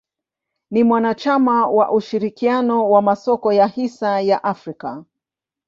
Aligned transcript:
Ni 0.71 0.83
mwanachama 0.83 1.67
wa 1.67 1.91
ushirikiano 1.91 2.89
wa 2.89 3.01
masoko 3.01 3.53
ya 3.53 3.67
hisa 3.67 4.21
ya 4.21 4.43
Afrika. 4.43 5.05